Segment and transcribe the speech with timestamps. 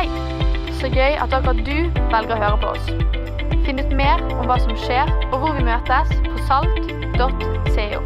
[0.00, 0.08] Hei!
[0.80, 1.74] Så gøy at akkurat du
[2.08, 2.86] velger å høre på oss.
[3.66, 7.98] Finn ut mer om hva som skjer og hvor vi møtes på salt.co.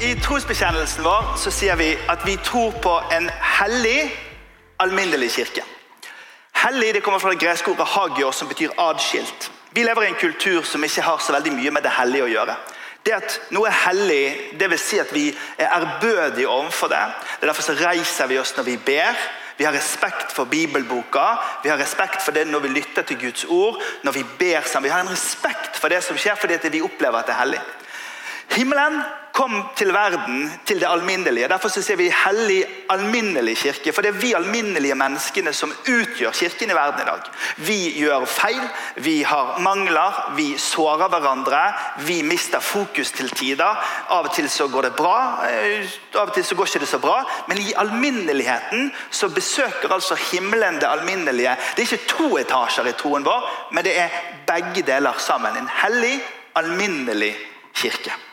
[0.00, 3.28] I trosbekjennelsen vår så sier vi at vi tror på en
[3.58, 4.08] hellig,
[4.80, 5.68] alminnelig kirke.
[6.62, 9.50] Hellig det kommer fra det greske ordet hagios, som betyr adskilt.
[9.76, 12.34] Vi lever i en kultur som ikke har så veldig mye med det hellige å
[12.38, 12.56] gjøre.
[13.06, 14.24] Det at noe er hellig,
[14.60, 15.28] vil si at vi
[15.58, 17.04] er ærbødige overfor det.
[17.38, 19.28] Det er Derfor så reiser vi oss når vi ber.
[19.58, 21.24] Vi har respekt for bibelboka,
[21.62, 23.82] vi har respekt for det når vi lytter til Guds ord.
[24.02, 24.84] når Vi ber sammen.
[24.84, 27.60] Vi har en respekt for det som skjer, fordi vi opplever at det er hellig.
[28.54, 29.02] Himmelen
[29.38, 31.48] kom til verden, til det alminnelige.
[31.48, 32.58] Derfor så sier vi hellig
[32.90, 33.92] alminnelig kirke.
[33.94, 37.28] For det er vi alminnelige menneskene som utgjør kirken i verden i dag.
[37.68, 38.64] Vi gjør feil,
[39.06, 41.62] vi har mangler, vi sårer hverandre.
[42.08, 43.78] Vi mister fokus til tider.
[44.10, 46.90] Av og til så går det bra, eh, av og til så går ikke det
[46.90, 47.22] så bra.
[47.48, 51.56] Men i alminneligheten så besøker altså himmelen det alminnelige.
[51.76, 55.56] Det er ikke to etasjer i troen vår, men det er begge deler sammen.
[55.56, 56.18] En hellig,
[56.58, 57.36] alminnelig
[57.74, 58.27] kirke.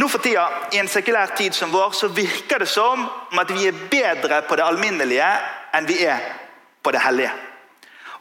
[0.00, 3.50] Nå for tida, I en sekulær tid som vår så virker det som om at
[3.52, 5.26] vi er bedre på det alminnelige
[5.76, 6.22] enn vi er
[6.82, 7.32] på det hellige.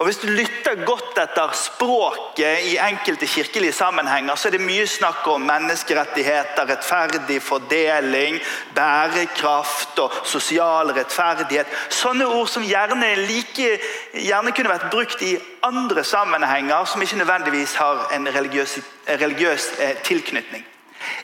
[0.01, 4.87] Og Hvis du lytter godt etter språket i enkelte kirkelige sammenhenger, så er det mye
[4.89, 8.39] snakk om menneskerettigheter, rettferdig fordeling,
[8.75, 11.69] bærekraft og sosial rettferdighet.
[11.93, 13.77] Sånne ord som gjerne, like,
[14.17, 15.37] gjerne kunne vært brukt i
[15.69, 18.79] andre sammenhenger, som ikke nødvendigvis har en religiøs,
[19.21, 20.65] religiøs eh, tilknytning.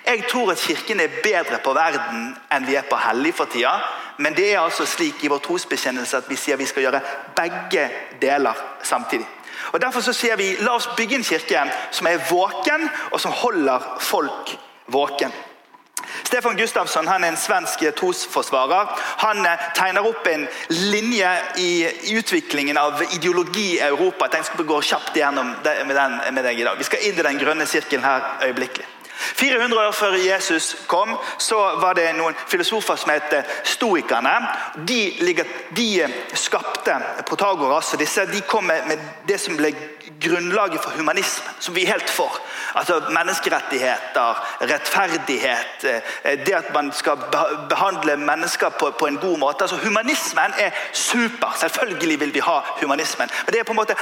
[0.05, 3.73] Jeg tror at Kirken er bedre på verden enn vi er på hellig for tida.
[4.17, 7.01] Men det er altså slik i vår trosbekjennelse at vi sier vi skal gjøre
[7.37, 7.89] begge
[8.21, 9.27] deler samtidig.
[9.73, 13.35] Og Derfor så sier vi la oss bygge en kirke som er våken, og som
[13.35, 14.55] holder folk
[14.87, 15.33] våken.
[16.23, 18.91] Stefan Gustavsson han er en svensk trosforsvarer.
[19.23, 21.71] Han eh, tegner opp en linje i
[22.17, 24.29] utviklingen av ideologi i Europa.
[24.33, 26.77] Jeg skal gå kjapt gjennom med, den, med deg i dag.
[26.77, 28.87] Vi skal inn i den grønne sirkelen her øyeblikkelig.
[29.17, 33.35] 400 år før Jesus kom, så var det noen filosofer som het
[33.67, 34.35] stoikerne.
[34.87, 35.01] De,
[35.77, 35.89] de
[36.33, 39.73] skapte Protagoras, og disse de kom med det som ble
[40.21, 42.39] grunnlaget for humanismen, som vi er helt for.
[42.75, 45.83] Altså Menneskerettigheter, rettferdighet,
[46.23, 47.17] eh, det at man skal
[47.69, 49.63] behandle mennesker på, på en god måte.
[49.63, 51.55] Altså Humanismen er super.
[51.57, 53.29] Selvfølgelig vil vi ha humanismen.
[53.45, 53.95] Men det er på en måte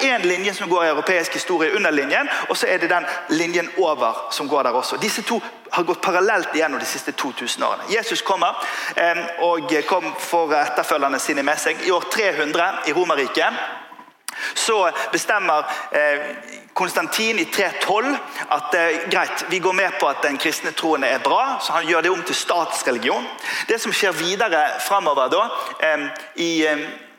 [0.00, 3.70] én linje som går i europeisk historie under linjen, og så er det den linjen
[3.78, 4.96] over som går der også.
[4.96, 7.90] Disse to har gått parallelt igjennom de siste 2000 årene.
[7.96, 8.58] Jesus kommer
[9.38, 11.86] og kom for etterfølgerne sine med seg.
[11.86, 13.54] I år 300 i Romerriket
[14.54, 16.36] så bestemmer eh,
[16.72, 18.16] Konstantin i 312
[18.48, 21.88] at eh, greit, vi går med på at den kristne troen er bra, så han
[21.88, 23.26] gjør det om til statsreligion.
[23.68, 25.42] Det som skjer videre framover da,
[26.36, 26.66] i,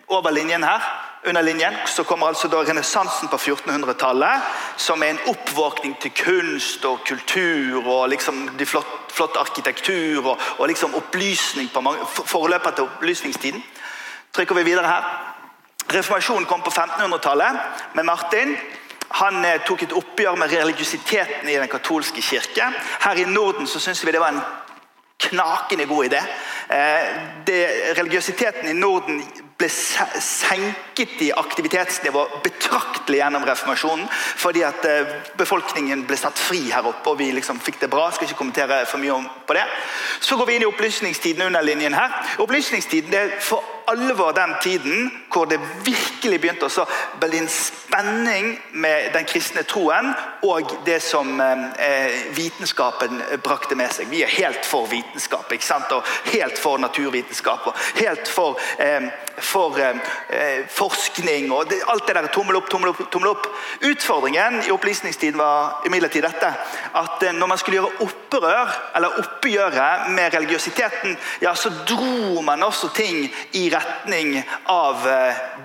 [0.08, 4.46] over linjen her under linjen så kommer altså da renessansen på 1400-tallet,
[4.80, 10.38] som er en oppvåkning til kunst og kultur og liksom de flott, flott arkitektur og,
[10.58, 13.64] og, liksom opplysning på mange, foreløpet til opplysningstiden.
[14.34, 15.10] Trykker vi videre her.
[15.94, 17.60] Reformasjonen kom på 1500-tallet
[17.94, 18.56] med Martin.
[19.20, 22.72] Han eh, tok et oppgjør med religiøsiteten i den katolske kirke.
[23.02, 24.44] Her i Norden så syns vi det var en
[25.20, 26.22] knakende god idé.
[26.70, 27.08] Eh,
[27.46, 27.62] det,
[27.98, 29.24] religiøsiteten i Norden
[29.60, 34.06] ble senket i aktivitetsnivå betraktelig gjennom reformasjonen.
[34.40, 38.08] Fordi at eh, befolkningen ble satt fri her oppe, og vi liksom fikk det bra.
[38.08, 39.66] Jeg skal ikke kommentere for mye på det.
[40.24, 42.16] Så går vi inn i opplysningstiden under linjen her.
[42.46, 46.86] Opplysningstiden er for alvor den tiden hvor det virkelig begynte å
[47.22, 50.12] bli en spenning med den kristne troen
[50.46, 54.10] og det som eh, vitenskapen brakte med seg.
[54.12, 55.92] Vi er helt for vitenskap ikke sant?
[55.94, 61.52] og helt for naturvitenskap og helt for, eh, for eh, forskning.
[61.52, 63.48] og det, Alt det der tommel opp, tommel opp, tommel opp.
[63.86, 66.54] Utfordringen i opplysningstiden var imidlertid dette
[67.00, 72.64] at eh, når man skulle gjøre opprør eller oppgjøre med religiøsiteten, ja, så dro man
[72.64, 73.28] også ting
[73.58, 74.38] i retning
[74.70, 75.19] av eh,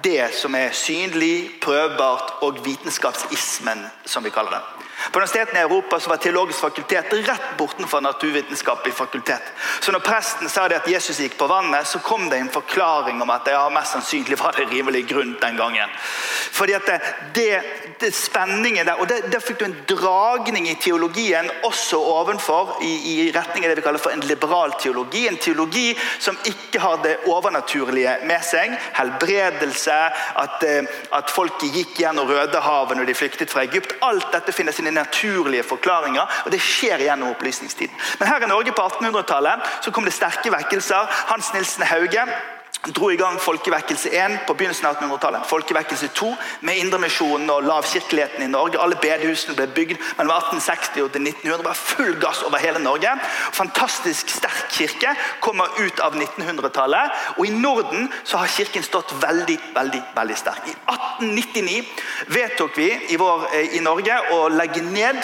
[0.05, 4.74] det som er synlig, prøvbart og vitenskapsismen, som vi kaller det.
[5.13, 9.43] På universitetene i Europa så var teologisk fakultet rett bortenfor naturvitenskapelig fakultet.
[9.81, 13.23] Så når presten sa det at Jesus gikk på vannet, så kom det en forklaring
[13.23, 15.91] om at ja, mest sannsynlig var det rimelig grunt den gangen.
[16.55, 17.01] Fordi at det,
[17.35, 17.63] det,
[18.01, 23.31] det spenningen der, og Der fikk du en dragning i teologien også ovenfor, i, i
[23.35, 25.27] retning av det vi kaller for en liberal teologi.
[25.29, 28.75] En teologi som ikke har det overnaturlige med seg.
[28.99, 29.99] Helbredelse,
[30.45, 33.97] at, eh, at folket gikk gjennom Rødehavet når de flyktet fra Egypt.
[34.07, 36.43] Alt dette finnes inn naturlige forklaringer.
[36.45, 37.95] og Det skjer gjennom opplysningstiden.
[38.19, 41.11] Men her i Norge på 1800-tallet så kom det sterke vekkelser.
[41.31, 42.27] Hans Nilsen Hauge
[42.93, 45.47] dro i gang Folkevekkelse 1 på begynnelsen av 1800-tallet.
[45.49, 46.31] Folkevekkelse 2
[46.69, 48.81] med Indremisjonen og lavkirkeligheten i Norge.
[48.81, 51.59] Alle bedehusene ble bygd mellom 1860 og 1900.
[51.63, 53.15] Det var full gass over hele Norge.
[53.57, 55.15] Fantastisk sterk kirke
[55.45, 57.23] kommer ut av 1900-tallet.
[57.39, 60.69] Og i Norden så har kirken stått veldig, veldig, veldig sterk.
[60.69, 61.81] I 1899
[62.37, 65.23] vedtok vi i, vår, eh, i Norge å legge ned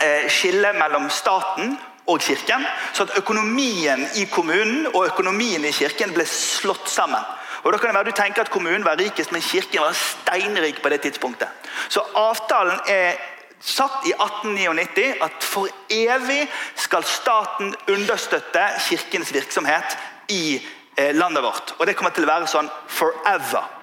[0.00, 1.76] eh, skillet mellom staten
[2.10, 7.22] og kirken, så at økonomien i kommunen og økonomien i kirken ble slått sammen.
[7.62, 10.82] Og da kan det være Du tenker at kommunen var rikest, men kirken var steinrik
[10.82, 11.48] på det tidspunktet.
[11.88, 13.18] Så avtalen er
[13.60, 19.98] satt i 1899 at for evig skal staten understøtte kirkens virksomhet
[20.28, 20.56] i
[20.96, 21.74] eh, landet vårt.
[21.78, 23.79] Og det kommer til å være sånn forever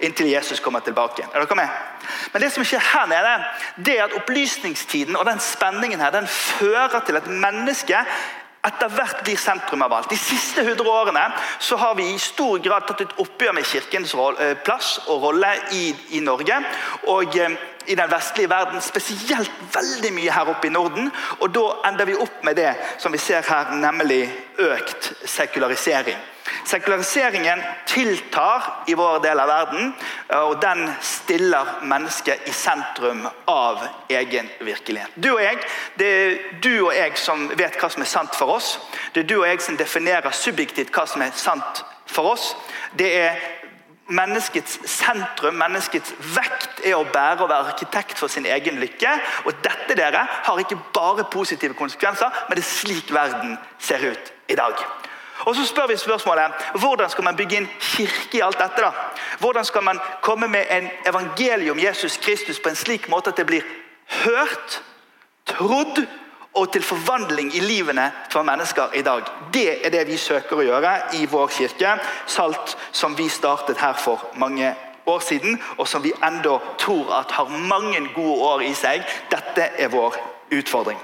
[0.00, 1.26] inntil Jesus kommer tilbake.
[1.34, 1.68] Er dere med?
[2.32, 3.32] Men det som skjer her nede,
[3.84, 8.20] det er at opplysningstiden og den spenningen her, den fører til at mennesket
[8.66, 10.10] etter hvert blir sentrum av alt.
[10.12, 11.22] De siste 100 årene
[11.58, 15.54] så har vi i stor grad tatt et oppgjør med kirkens eh, plass og rolle
[15.76, 16.58] i, i Norge.
[17.08, 17.56] Og eh,
[17.88, 21.08] i den vestlige verden, spesielt veldig mye her oppe i Norden.
[21.40, 24.26] Og da ender vi opp med det som vi ser her, nemlig
[24.60, 26.20] økt sekularisering.
[26.64, 29.92] Sekulariseringen tiltar i vår del av verden,
[30.40, 35.14] og den stiller mennesket i sentrum av egen virkelighet.
[35.14, 35.58] Du og jeg,
[35.98, 38.78] Det er du og jeg som vet hva som er sant for oss.
[39.12, 42.54] Det er du og jeg som definerer subjektivt hva som er sant for oss.
[42.96, 43.40] Det er
[44.10, 49.12] Menneskets sentrum, menneskets vekt, er å bære og være arkitekt for sin egen lykke.
[49.46, 54.32] Og dette dere, har ikke bare positive konsekvenser, men det er slik verden ser ut
[54.50, 54.82] i dag.
[55.44, 58.82] Og så spør vi spørsmålet hvordan skal man bygge inn kirke i alt dette.
[58.82, 58.90] da?
[59.38, 63.46] Hvordan skal man komme med en evangelium Jesus Kristus på en slik måte at det
[63.46, 63.62] blir
[64.24, 64.82] hørt,
[65.46, 66.06] trodd
[66.54, 69.22] og til forvandling i livene for mennesker i dag.
[69.54, 71.94] Det er det vi søker å gjøre i vår kirke.
[72.26, 74.74] Salt som vi startet her for mange
[75.06, 79.06] år siden, og som vi enda tror at har mange gode år i seg.
[79.30, 80.18] Dette er vår
[80.58, 80.98] utfordring.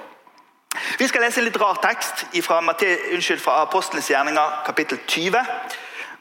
[0.99, 5.43] Vi skal lese en litt rar tekst fra, unnskyld, fra Apostlenes gjerninger, kapittel 20.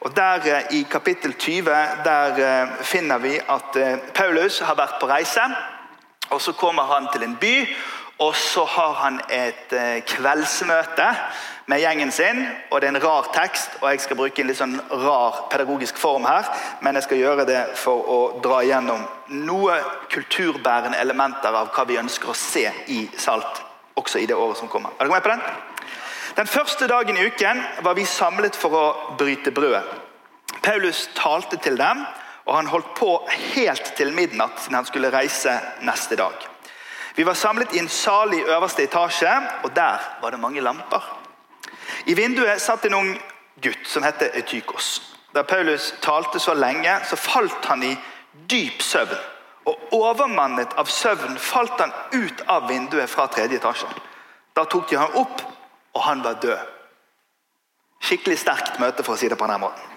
[0.04, 1.72] Og der, eh, I kapittel 20
[2.04, 5.42] der eh, finner vi at eh, Paulus har vært på reise.
[6.30, 7.68] og Så kommer han til en by,
[8.20, 9.74] og så har han et
[10.08, 11.08] kveldsmøte
[11.66, 12.48] med gjengen sin.
[12.72, 15.98] og Det er en rar tekst, og jeg skal bruke en litt sånn rar pedagogisk
[15.98, 16.44] form her.
[16.82, 19.80] Men jeg skal gjøre det for å dra gjennom noe
[20.10, 23.65] kulturbærende elementer av hva vi ønsker å se i Salt
[23.96, 24.90] også i det året som kommer.
[25.00, 25.42] Er dere med på den?
[26.36, 28.86] Den første dagen i uken var vi samlet for å
[29.20, 29.84] bryte brødet.
[30.64, 32.02] Paulus talte til dem,
[32.46, 35.54] og han holdt på helt til midnatt siden han skulle reise
[35.86, 36.34] neste dag.
[37.16, 39.32] Vi var samlet i en sal i øverste etasje,
[39.64, 41.04] og der var det mange lamper.
[42.06, 43.14] I vinduet satt en ung
[43.64, 45.00] gutt som het Etykos.
[45.36, 47.96] Da Paulus talte så lenge, så falt han i
[48.50, 49.35] dyp søvn
[49.66, 53.90] og overmannet av søvn falt han ut av vinduet fra tredje etasje.
[54.56, 55.42] Da tok de ham opp,
[55.96, 56.72] og han var død.
[58.06, 59.92] Skikkelig sterkt møte, for å si det på denne måten.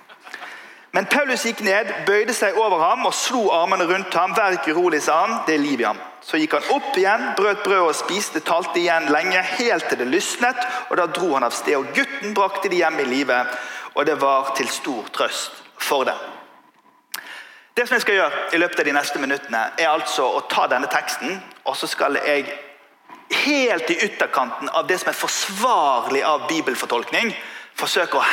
[0.97, 4.32] Men Paulus gikk ned, bøyde seg over ham og slo armene rundt ham.
[4.35, 5.35] Vær ikke urolig, sa han.
[5.47, 6.00] Det er liv i ham.
[6.25, 10.09] Så gikk han opp igjen, brøt brød og spiste, talte igjen lenge, helt til det
[10.09, 10.59] lysnet.
[10.88, 11.76] og Da dro han av sted.
[11.76, 13.44] og Gutten brakte de hjem i live,
[13.94, 16.37] og det var til stor trøst for dem.
[17.79, 20.65] Det som jeg skal gjøre i løpet av de neste minuttene, er altså å ta
[20.67, 22.49] denne teksten, og så skal jeg
[23.44, 27.31] helt i ytterkanten av det som er forsvarlig av bibelfortolkning,
[27.79, 28.25] forsøke å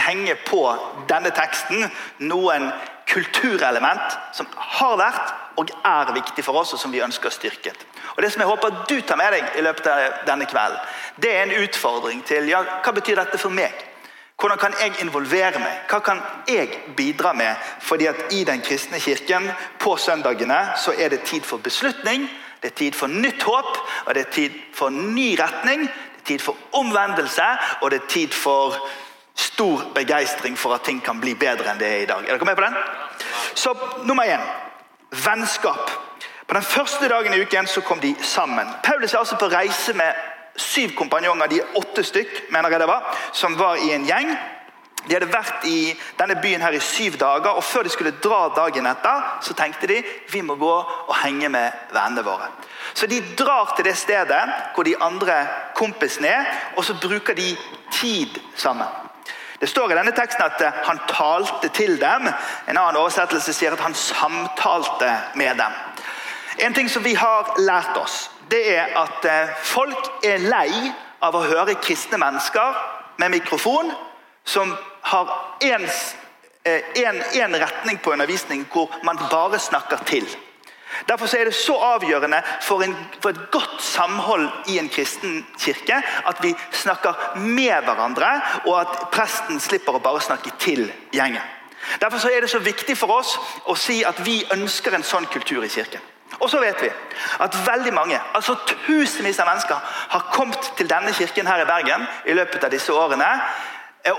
[0.00, 0.62] henge på
[1.10, 1.84] denne teksten
[2.24, 2.70] noen
[3.10, 4.48] kulturelement som
[4.78, 7.84] har vært og er viktig for oss, og som vi ønsker styrket.
[8.16, 10.80] Og Det som jeg håper du tar med deg i løpet av denne kvelden,
[11.20, 13.76] det er en utfordring til ja, hva betyr dette for meg?
[14.40, 15.78] Hvordan kan jeg involvere meg?
[15.88, 17.54] Hva kan jeg bidra med?
[17.80, 19.48] Fordi at I den kristne kirken
[19.80, 22.28] på søndagene så er det tid for beslutning,
[22.62, 25.80] det er tid for nytt håp, og det er tid for ny retning.
[25.80, 27.44] Det er tid for omvendelse,
[27.80, 28.74] og det er tid for
[29.34, 32.24] stor begeistring for at ting kan bli bedre enn det er i dag.
[32.24, 32.78] Er dere med på den?
[33.54, 33.74] Så
[34.04, 34.42] nummer én
[35.24, 35.90] vennskap.
[36.46, 38.66] På den første dagen i uken så kom de sammen.
[38.82, 40.12] Paulus er altså på reise med
[40.60, 44.30] syv kompanjonger, de åtte stykk, mener jeg det var, som var i en gjeng.
[45.06, 48.48] De hadde vært i denne byen her i syv dager, og før de skulle dra
[48.56, 50.00] dagen etter, så tenkte de
[50.32, 52.50] vi må gå og henge med vennene våre.
[52.94, 54.42] Så de drar til det stedet
[54.74, 55.44] hvor de andre
[55.78, 57.52] kompisene er, og så bruker de
[57.92, 58.88] tid sammen.
[59.60, 62.26] Det står i denne teksten at eh, han talte til dem.
[62.68, 65.78] En annen oversettelse sier at han samtalte med dem.
[66.66, 70.70] En ting som vi har lært oss, det er at eh, folk er lei
[71.24, 72.78] av å høre kristne mennesker
[73.20, 73.90] med mikrofon
[74.46, 74.74] som
[75.10, 75.32] har
[75.64, 75.86] én
[76.64, 80.26] eh, retning på undervisning hvor man bare snakker til.
[81.08, 85.98] Derfor er det så avgjørende for, en, for, et godt samhold i en kristen kirke
[86.26, 88.30] at vi snakker med hverandre,
[88.66, 91.42] og at presten slipper å bare snakke til gjengen.
[92.00, 93.36] Derfor er det så viktig for oss
[93.66, 96.02] å si at vi ønsker en sånn kultur i kirken.
[96.40, 96.90] Og så vet vi
[97.40, 102.06] at veldig mange, altså tusenvis av mennesker har kommet til denne kirken her i Bergen
[102.26, 103.28] i løpet av disse årene,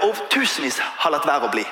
[0.02, 1.66] og tusenvis har latt være å bli.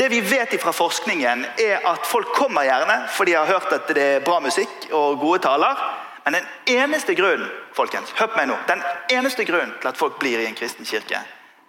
[0.00, 3.90] Det vi vet fra forskningen, er at folk kommer gjerne fordi de har hørt at
[3.94, 5.82] det er bra musikk og gode taler.
[6.24, 6.46] Men den
[6.80, 10.46] eneste grunnen folkens, hør på meg nå, den eneste grunnen til at folk blir i
[10.48, 11.20] en kristen kirke,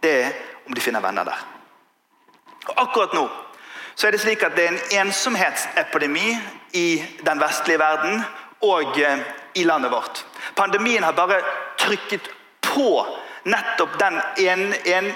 [0.04, 0.34] det er
[0.68, 1.44] om de finner venner der.
[2.70, 3.26] Og Akkurat nå
[3.96, 6.38] så er det slik at det er en ensomhetsepidemi
[6.78, 6.88] i
[7.26, 8.24] den vestlige verden
[8.62, 10.26] og eh, i landet vårt.
[10.56, 11.42] Pandemien har bare
[11.80, 12.30] trykket
[12.62, 13.06] på
[13.44, 15.12] nettopp den en, en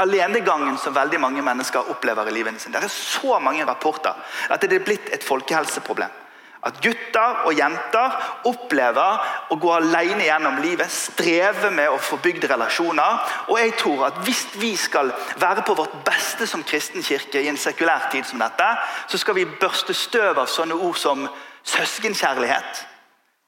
[0.00, 2.72] alenegangen som veldig mange mennesker opplever i livet sitt.
[2.72, 4.16] Det er så mange rapporter
[4.48, 6.19] at det er blitt et folkehelseproblem.
[6.60, 8.16] At gutter og jenter
[8.48, 13.32] opplever å gå alene gjennom livet, streve med å få bygd relasjoner.
[13.48, 17.48] Og jeg tror at Hvis vi skal være på vårt beste som kristen kirke i
[17.48, 18.68] en sekulær tid som dette,
[19.08, 21.24] så skal vi børste støv av sånne ord som
[21.64, 22.86] søskenkjærlighet.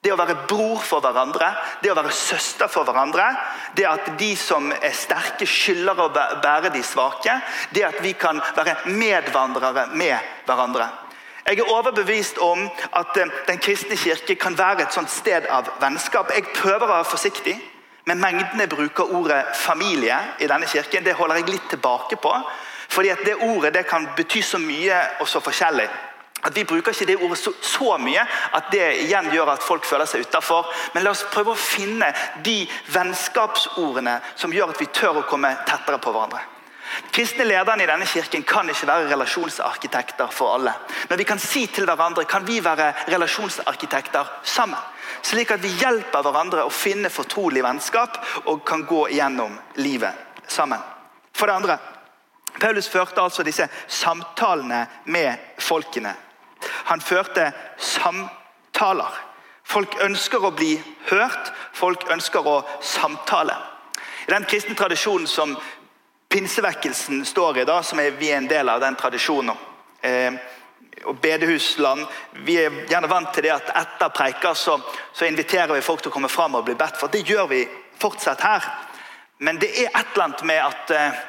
[0.02, 1.52] Det å være bror for hverandre,
[1.82, 3.28] det å være søster for hverandre.
[3.76, 6.08] Det at de som er sterke, skylder å
[6.42, 7.36] bære de svake.
[7.70, 10.16] Det at vi kan være medvandrere med
[10.48, 10.88] hverandre.
[11.46, 15.68] Jeg er overbevist om at eh, Den kristne kirke kan være et sånt sted av
[15.80, 16.30] vennskap.
[16.34, 17.56] Jeg prøver å være forsiktig
[18.06, 21.04] med mengden jeg bruker ordet familie i denne kirken.
[21.04, 22.32] Det holder jeg litt tilbake på.
[22.88, 25.88] fordi at Det ordet det kan bety så mye og så forskjellig.
[26.44, 29.84] At Vi bruker ikke det ordet så, så mye at det igjen gjør at folk
[29.84, 30.66] føler seg utafor.
[30.94, 35.56] Men la oss prøve å finne de vennskapsordene som gjør at vi tør å komme
[35.66, 36.42] tettere på hverandre.
[37.12, 40.72] Kristne lederne i denne kirken kan ikke være relasjonsarkitekter for alle.
[41.08, 44.80] Men vi kan si til hverandre kan vi være relasjonsarkitekter sammen.
[45.22, 50.80] Slik at vi hjelper hverandre å finne fortrolig vennskap og kan gå gjennom livet sammen.
[51.32, 51.78] For det andre,
[52.60, 56.14] Paulus førte altså disse samtalene med folkene.
[56.90, 59.20] Han førte samtaler.
[59.64, 60.74] Folk ønsker å bli
[61.08, 63.56] hørt, folk ønsker å samtale.
[64.28, 65.54] I den kristne tradisjonen som
[66.32, 69.56] pinsevekkelsen står i, da, som er, vi er en del av den tradisjonen.
[70.00, 70.32] Eh,
[71.04, 74.78] og bedehusland, Vi er gjerne vant til det at etter preiker så,
[75.12, 77.10] så, inviterer vi folk til å komme fram og bli bedt for.
[77.10, 77.66] Det gjør vi
[77.98, 78.68] fortsatt her.
[79.38, 81.20] Men det er et eller annet med at eh,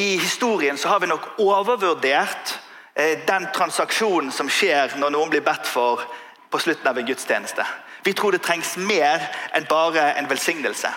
[0.00, 2.56] i historien så har vi nok overvurdert
[2.94, 6.02] eh, den transaksjonen som skjer når noen blir bedt for
[6.50, 7.66] på slutten av en gudstjeneste.
[8.02, 9.22] Vi tror det trengs mer
[9.54, 10.90] enn bare en velsignelse.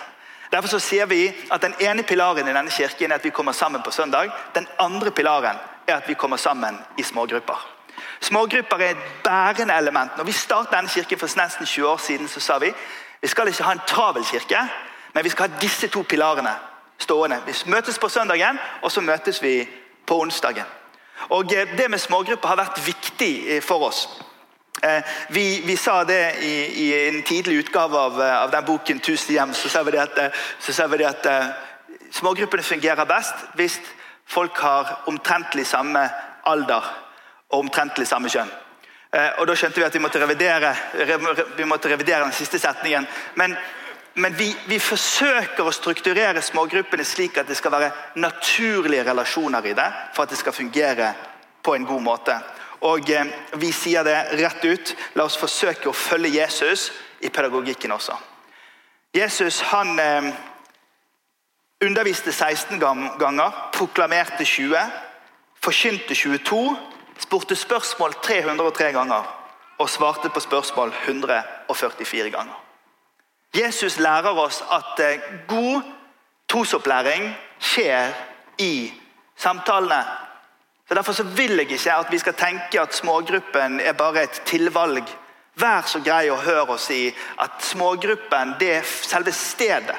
[0.51, 3.51] Derfor så sier vi at Den ene pilaren i denne kirken er at vi kommer
[3.51, 4.31] sammen på søndag.
[4.55, 7.71] Den andre pilaren er at vi kommer sammen i smågrupper.
[8.21, 10.17] Smågrupper er et bærende element.
[10.17, 12.73] Når vi startet denne kirken for nesten 20 år siden, så sa vi
[13.21, 14.59] vi skal ikke ha en travel kirke,
[15.13, 16.51] men vi skal ha disse to pilarene
[16.99, 17.41] stående.
[17.45, 19.67] Vi møtes på søndagen, og så møtes vi
[20.07, 20.65] på onsdagen.
[21.29, 24.07] Og eh, Det med smågrupper har vært viktig eh, for oss.
[24.81, 28.99] Eh, vi, vi, sa det i, i, en tidlig utgave av, eh, av den boken
[28.99, 29.53] 'Tusen hjem'.
[29.53, 31.55] Så sa vi det at, eh, vi det at
[32.11, 33.79] smågruppene fungerer best hvis
[34.27, 36.09] folk har omtrentlig samme
[36.45, 36.83] alder
[37.49, 38.51] og omtrentlig samme kjønn.
[39.39, 40.75] Og Da skjønte vi at vi måtte revidere,
[41.57, 43.07] vi måtte revidere den siste setningen.
[43.35, 43.57] Men,
[44.13, 49.73] men vi, vi, forsøker å strukturere smågruppene slik at det skal være naturlige relasjoner i
[49.73, 51.13] det, for at det skal fungere
[51.63, 52.39] på en god måte.
[52.85, 54.93] Og eh, vi sier det rett ut.
[55.17, 56.91] La oss forsøke å følge Jesus
[57.25, 58.17] i pedagogikken også.
[59.15, 60.33] Jesus han eh,
[61.85, 64.75] underviste 16 ganger, proklamerte 20,
[65.63, 66.59] forkynte 22,
[67.25, 69.33] spurte spørsmål 303 ganger
[69.79, 72.61] og svarte på spørsmål 144 ganger.
[73.55, 75.81] Jesus lærer oss at eh, god
[76.51, 78.11] trosopplæring skjer
[78.61, 78.93] i
[79.39, 80.03] samtalene
[80.87, 84.41] så Derfor så vil jeg ikke at vi skal tenke at smågruppen er bare et
[84.45, 85.07] tilvalg.
[85.55, 87.07] Vær så grei å høre oss si
[87.41, 89.95] at smågruppen det er selve stedet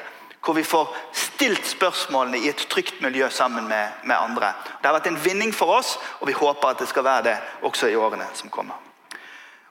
[0.46, 4.52] hvor vi får stilt spørsmålene i et trygt miljø sammen med, med andre.
[4.78, 7.36] Det har vært en vinning for oss, og vi håper at det skal være det
[7.66, 8.78] også i årene som kommer.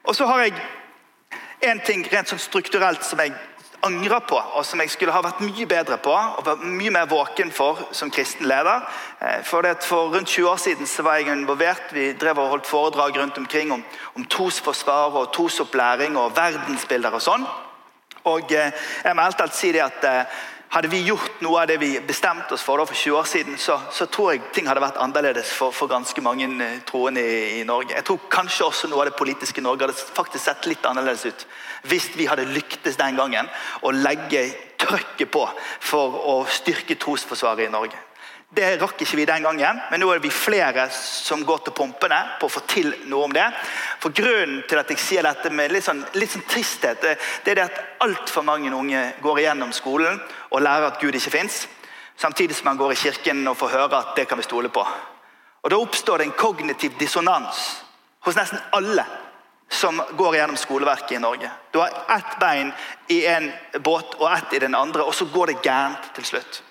[0.04, 0.52] Og så har jeg
[1.70, 3.32] en ting rent sånn strukturelt som jeg
[3.86, 7.08] angrer på, og som jeg skulle ha vært mye bedre på og vært mye mer
[7.10, 8.84] våken for som kristen leder.
[9.20, 11.94] Eh, for, for rundt 20 år siden var jeg involvert.
[11.94, 17.24] Vi drev og holdt foredrag rundt omkring om, om trosforsvar og trosopplæring og verdensbilder og
[17.24, 17.46] sånn.
[18.26, 18.74] Og eh,
[19.04, 21.92] jeg må helt alt si det at eh, hadde vi gjort noe av det vi
[22.04, 25.52] bestemte oss for for 20 år siden, så, så, tror jeg ting hadde vært annerledes
[25.54, 27.94] for, for ganske mange eh, troende i, i, Norge.
[27.94, 31.46] Jeg tror kanskje også noe av det politiske Norge hadde faktisk sett litt annerledes ut
[31.86, 33.48] hvis vi hadde lyktes den gangen
[33.86, 34.48] å legge
[34.80, 35.44] trøkket på
[35.80, 37.98] for å styrke trosforsvaret i Norge.
[38.48, 42.18] Det rakk ikke vi den gangen, men nå er vi flere som går til pumpene
[42.38, 43.44] på å få til noe om det.
[44.00, 47.52] For Grunnen til at jeg sier dette med litt sånn, litt sånn tristhet, det, det
[47.52, 50.20] er det at altfor mange unge går igjennom skolen
[50.52, 51.64] og lærer at Gud ikke fins,
[52.16, 54.86] samtidig som man går i kirken og får høre at det kan vi stole på.
[55.66, 57.64] Og Da oppstår det en kognitiv dissonans
[58.22, 59.02] hos nesten alle
[59.68, 61.50] som går gjennom skoleverket i Norge.
[61.74, 62.70] Du har ett bein
[63.10, 63.50] i en
[63.82, 66.62] båt og ett i den andre, og så går det gærent til slutt.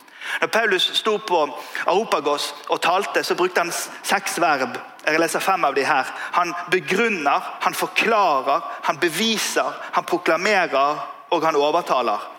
[0.41, 1.41] Når Paulus sto på
[1.85, 4.77] Aropagos og talte, så brukte han seks verb.
[5.05, 6.09] Jeg leser fem av de her.
[6.31, 12.31] Han begrunner, han forklarer, han beviser, han proklamerer og han overtaler.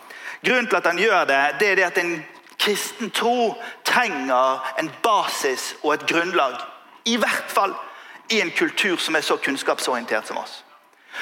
[0.44, 2.16] Grunnen til at han gjør det, det er det at en
[2.58, 6.58] kristen tro trenger en basis og et grunnlag.
[7.04, 7.74] I hvert fall
[8.30, 10.62] i en kultur som er så kunnskapsorientert som oss.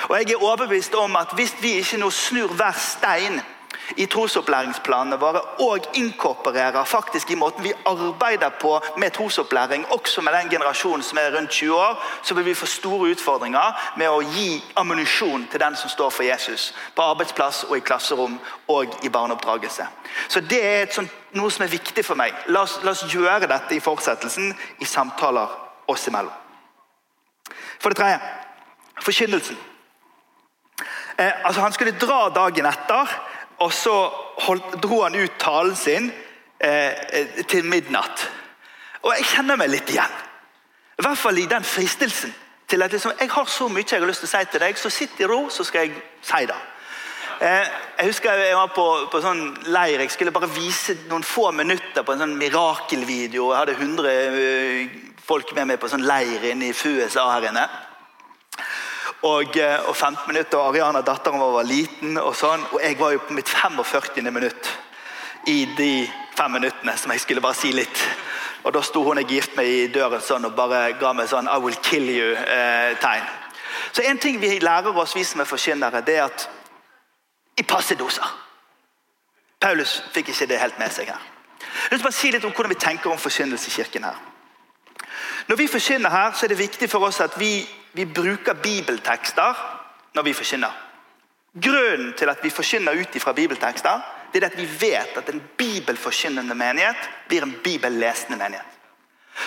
[0.09, 3.41] Og jeg er overbevist om at Hvis vi ikke nå snur hver stein
[3.97, 10.33] i trosopplæringsplanene våre og inkorporerer faktisk i måten vi arbeider på med trosopplæring, også med
[10.33, 14.21] den generasjonen som er rundt 20 år, så vil vi få store utfordringer med å
[14.21, 16.75] gi ammunisjon til den som står for Jesus.
[16.97, 18.39] På arbeidsplass og i klasserom
[18.69, 19.87] og i barneoppdragelse.
[20.29, 22.35] Så Det er sånt, noe som er viktig for meg.
[22.47, 25.49] La oss, la oss gjøre dette i fortsettelsen i samtaler
[25.89, 26.33] oss imellom.
[27.81, 28.21] For det tredje
[29.03, 29.57] forkynnelsen.
[31.19, 33.11] Eh, altså Han skulle dra dagen etter
[33.65, 33.95] og så
[34.45, 36.11] holdt, dro han ut talen sin
[36.61, 38.29] eh, til midnatt.
[39.05, 40.21] Og jeg kjenner meg litt igjen.
[40.99, 42.35] I hvert fall i den fristelsen.
[42.69, 44.79] til at liksom, Jeg har så mye jeg har lyst til å si til deg,
[44.79, 46.61] så sitt i ro, så skal jeg si det.
[47.41, 47.67] Eh,
[47.99, 50.01] jeg husker jeg var på, på sånn leir.
[50.01, 53.51] Jeg skulle bare vise noen få minutter på en sånn mirakelvideo.
[53.53, 54.95] Jeg hadde 100 eh,
[55.25, 57.67] folk med meg på sånn leir inne i FUSA her inne
[59.25, 60.59] og, eh, og 15 minutter.
[60.59, 64.31] og Ariana, datteren vår, var liten, og sånn, og jeg var jo på mitt 45.
[64.31, 64.79] minutt
[65.47, 68.09] i de fem minuttene som jeg skulle bare si litt.
[68.65, 71.49] Og Da sto hun jeg gift med i døren sånn, og bare ga meg sånn
[71.49, 73.23] 'I will kill you'-tegn.
[73.23, 73.41] Eh,
[73.93, 76.49] Så En ting vi lærer oss, vi som er forkynnere, det er at
[77.57, 78.25] i passe doser.
[79.61, 81.21] Paulus fikk ikke det helt med seg her.
[81.61, 84.17] Jeg vil bare si litt om hvordan vi tenker om forkynnelse i kirken her.
[85.49, 89.55] Når vi forkynner her, så er det viktig for oss at vi vi bruker bibeltekster
[90.15, 90.83] når vi forkynner.
[91.55, 94.01] Grunnen til at vi forkynner ut fra bibeltekster,
[94.33, 98.67] det er at vi vet at en bibelforkynnende menighet blir en bibellesende menighet.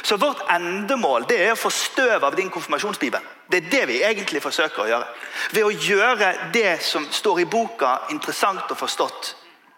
[0.03, 3.23] Så vårt endemål det er å få støv av din konfirmasjonsbibel.
[3.51, 5.07] Det er det vi egentlig forsøker å gjøre.
[5.51, 9.35] Ved å gjøre det som står i boka, interessant og forstått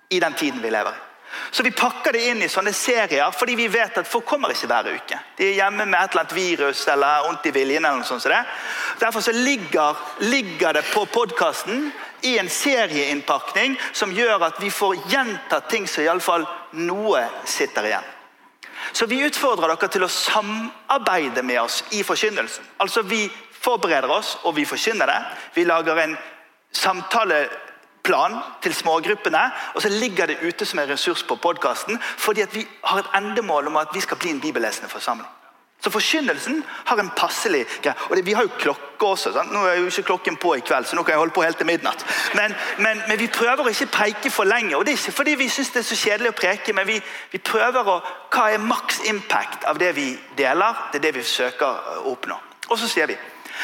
[0.10, 1.08] i den tiden vi lever i.
[1.52, 4.69] Så vi pakker det inn i sånne serier fordi vi vet at folk kommer ikke
[4.69, 5.19] hver uke.
[5.38, 7.86] De er hjemme med et eller annet virus eller vondt i viljen.
[7.86, 8.23] eller noe sånt.
[8.23, 8.43] Så det.
[8.99, 14.95] Derfor så ligger, ligger det på podkasten i en serieinnpakning som gjør at vi får
[15.10, 18.15] gjentatt ting som iallfall noe sitter igjen.
[18.91, 22.65] Så vi utfordrer dere til å samarbeide med oss i forkynnelsen.
[22.80, 25.19] Altså Vi forbereder oss, og vi forkynner det.
[25.54, 26.17] Vi lager en
[26.71, 27.47] samtale
[28.03, 29.41] plan til smågruppene,
[29.75, 33.67] og så ligger det ute som en ressurs på podkasten fordi vi har et endemål
[33.67, 35.27] om at vi skal bli en bibellesende forsamling.
[35.81, 37.95] Så Forkynnelsen har en passelig greie.
[38.09, 39.31] Og det, Vi har jo klokke også.
[39.33, 39.51] Sant?
[39.51, 41.57] Nå er jo ikke klokken på i kveld, så nå kan jeg holde på helt
[41.57, 42.03] til midnatt.
[42.35, 44.75] Men, men, men vi prøver å ikke preike for lenge.
[44.75, 46.99] og Det er ikke fordi vi syns det er så kjedelig å preke, men vi,
[47.31, 50.75] vi prøver å Hva er maks impact av det vi deler?
[50.91, 51.65] Det er det vi søker
[52.03, 52.35] å oppnå.
[52.69, 53.15] Og så sier vi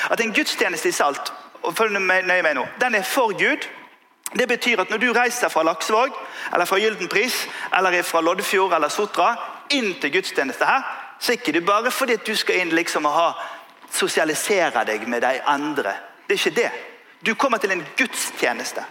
[0.10, 1.34] at en gudstjeneste i Salt
[1.66, 3.68] og følg nøye med nå, den er for Gud
[4.40, 6.16] det betyr at når du reiser fra Laksevåg,
[6.54, 9.36] eller fra Gyldenpris, eller fra Loddefjord eller Sotra
[9.72, 10.84] inn til gudstjeneste her,
[11.20, 13.30] så er ikke det bare fordi du skal inn liksom og ha,
[13.96, 15.94] sosialisere deg med de andre.
[16.28, 16.72] Det er ikke det.
[17.26, 18.84] Du kommer til en gudstjeneste.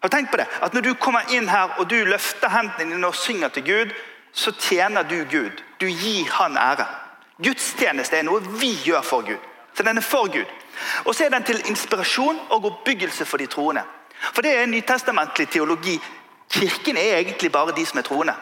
[0.00, 0.46] Har du tenkt på det?
[0.62, 3.94] At Når du kommer inn her og du løfter hendene dine og synger til Gud,
[4.32, 5.62] så tjener du Gud.
[5.80, 6.86] Du gir han ære.
[7.42, 9.40] Gudstjeneste er noe vi gjør for Gud.
[9.74, 10.46] Så den er for Gud.
[11.04, 13.82] Og så er den til inspirasjon og oppbyggelse for de troende.
[14.32, 15.98] For det er en nytestamentlig teologi.
[16.50, 18.34] Kirken er egentlig bare de som er troende.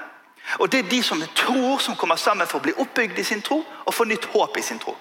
[0.58, 3.42] Og Det er de som tror, som kommer sammen for å bli oppbygd i sin
[3.42, 4.96] tro og få nytt håp i sin tro.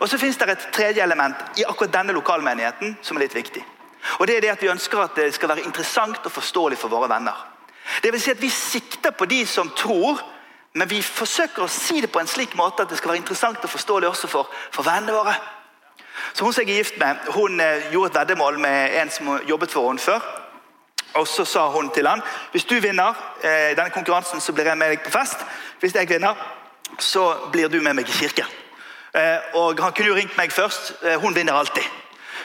[0.00, 3.64] Og Så finnes det et tredje element i akkurat denne lokalmenigheten som er litt viktig.
[4.18, 6.88] Og det er det at Vi ønsker at det skal være interessant og forståelig for
[6.88, 7.46] våre venner.
[8.02, 10.20] Det vil si at Vi sikter på de som tror,
[10.74, 13.64] men vi forsøker å si det på en slik måte at det skal være interessant
[13.64, 15.34] og forståelig også for, for vennene våre.
[16.34, 19.40] Så Hun som jeg er gift med, hun eh, gjorde et veddemål med en som
[19.48, 20.20] jobbet for henne før.
[21.14, 24.78] Og så sa hun til han hvis du vinner eh, denne konkurransen, så blir jeg
[24.78, 25.46] med deg på fest.
[25.80, 26.34] Hvis jeg vinner,
[26.98, 28.50] så blir du med meg i kirken.
[29.14, 30.92] Eh, og Han kunne jo ringt meg først.
[31.02, 31.82] Eh, hun vinner alltid.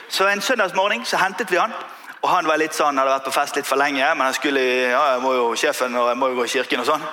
[0.09, 1.73] Så En søndagsmorgen så hentet vi han.
[2.21, 4.59] Og Han var litt sånn, hadde vært på fest litt for lenge, men han skulle,
[4.91, 6.79] ja, jeg må jo sjefen og jeg må jo gå i kirken.
[6.79, 7.05] og sånn.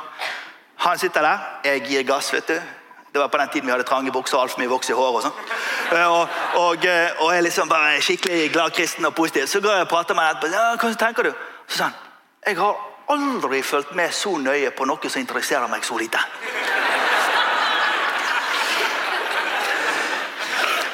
[0.76, 1.38] Han sitter der.
[1.64, 2.32] Jeg gir gass.
[2.32, 2.60] vet du.
[3.16, 5.14] Det var på den tiden vi hadde trange bukser og altfor mye voks i håret.
[5.16, 5.38] Og sånn.
[5.96, 9.46] Eh, og, og, eh, og, jeg liksom bare skikkelig glad kristen og positiv.
[9.48, 10.52] Så går jeg og prater med ham.
[10.52, 11.30] Ja, hva tenker du?
[11.64, 11.96] Så sa han
[12.46, 12.76] jeg har
[13.08, 16.20] aldri fulgt med så nøye på noe som interesserer meg så lite.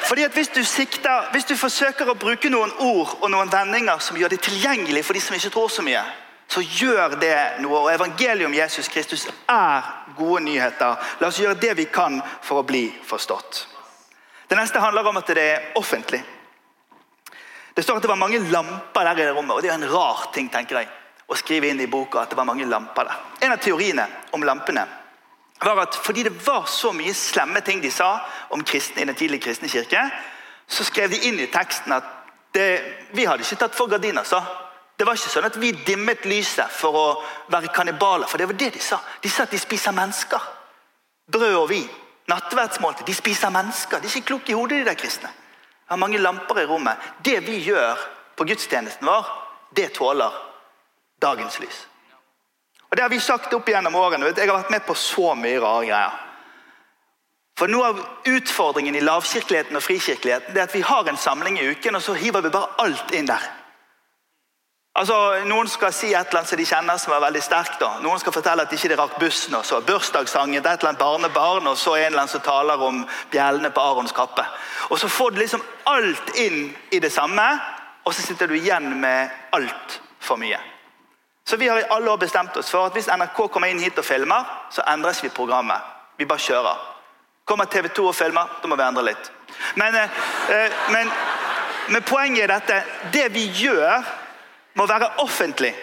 [0.07, 3.99] Fordi at hvis du, sikter, hvis du forsøker å bruke noen ord og noen vendinger
[3.99, 6.07] som gjør det tilgjengelig for de som ikke tror så mye,
[6.47, 7.83] så gjør det noe.
[7.83, 10.95] Og evangeliet om Jesus Kristus er gode nyheter.
[11.19, 13.67] La oss gjøre det vi kan for å bli forstått.
[14.47, 16.21] Det neste handler om at det er offentlig.
[17.73, 19.89] Det står at det var mange lamper der i det rommet, og det er en
[19.89, 20.89] rar ting tenker jeg,
[21.25, 23.23] å skrive inn i boka at det var mange lamper der.
[23.47, 24.85] En av teoriene om lampene
[25.63, 28.17] var at fordi det var så mye slemme ting de sa
[28.53, 30.01] om kristne i den tidlige kristne kirke,
[30.67, 32.09] så skrev de inn i teksten at
[32.53, 32.67] det,
[33.15, 34.23] vi hadde ikke tatt for gardiner.
[34.23, 34.43] sa.
[34.97, 37.05] Det var ikke sånn at vi dimmet lyset for å
[37.51, 38.99] være kannibaler, for det var det de sa.
[39.21, 40.49] De sa at de spiser mennesker.
[41.33, 41.87] Brød og vin.
[42.29, 43.07] Nattverdsmåltid.
[43.07, 43.99] De spiser mennesker.
[43.99, 45.31] De er ikke kloke i hodet, de der kristne.
[45.31, 47.09] Det har mange lamper i rommet.
[47.25, 47.99] Det vi gjør
[48.37, 49.31] på gudstjenesten vår,
[49.75, 50.37] det tåler
[51.21, 51.87] dagens lys.
[52.89, 54.29] Og Det har vi sagt opp gjennom årene.
[54.37, 56.21] Jeg har vært med på så mye rare greier.
[57.57, 61.59] For Noe av utfordringen i lavkirkeligheten og frikirkeligheten det er at vi har en samling
[61.59, 63.43] i uken, og så hiver vi bare alt inn der.
[64.93, 65.15] Altså,
[65.49, 67.79] Noen skal si et eller annet som de kjenner som er veldig sterkt.
[67.79, 67.95] da.
[68.01, 71.67] Noen skal fortelle at ikke rakk bussen, og så bursdagssangen til et eller annet barnebarn,
[71.67, 72.99] og så en eller annen som taler om
[73.31, 74.45] bjellene på Arons kappe.
[74.89, 77.59] Og Så får du liksom alt inn i det samme,
[78.05, 80.59] og så sitter du igjen med altfor mye.
[81.45, 83.97] Så vi har i alle år bestemt oss for at hvis NRK kommer inn hit
[83.97, 85.81] og filmer, så endres vi programmet.
[86.17, 86.77] Vi bare kjører.
[87.45, 89.31] Kommer TV 2 og filmer, da må vi endre litt.
[89.75, 91.11] Men, eh, men,
[91.89, 92.83] men poenget er dette.
[93.11, 94.03] Det vi gjør
[94.75, 95.73] må være offentlig.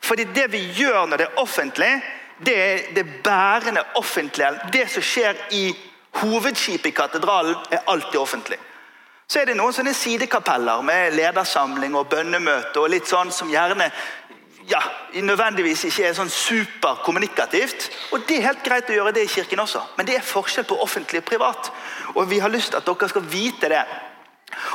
[0.00, 2.02] Fordi det vi gjør når det er offentlig,
[2.44, 4.50] det er det bærende offentlige.
[4.72, 5.76] Det som skjer i
[6.20, 8.58] hovedskipet i katedralen, er alltid offentlig.
[9.28, 13.88] Så er det noen sånne sidekapeller med ledersamling og bønnemøte og litt sånn som gjerne
[14.68, 14.80] ja,
[15.20, 17.88] nødvendigvis ikke er sånn superkommunikativt.
[18.12, 20.68] Og Det er helt greit å gjøre det i kirken også, men det er forskjell
[20.68, 21.72] på offentlig og privat.
[22.14, 23.82] Og Vi har lyst til at dere skal vite det.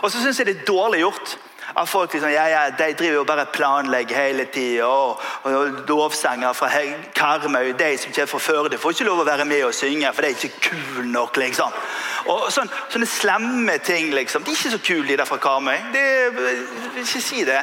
[0.02, 1.38] Og så syns jeg det er dårlig gjort
[1.74, 4.88] av folk liksom, ja, ja, de driver jo bare planlegger hele tida.
[4.88, 6.70] Og, og lovsanger fra
[7.16, 10.26] Karmøy, de som kommer fra Førde, får ikke lov å være med og synge, for
[10.26, 11.38] de er ikke kule nok.
[11.38, 11.76] liksom.
[12.34, 14.14] Og sånn, Sånne slemme ting.
[14.14, 14.44] liksom.
[14.44, 15.78] De er ikke så kule, de der fra Karmøy.
[15.94, 16.06] Det,
[17.04, 17.62] ikke si det.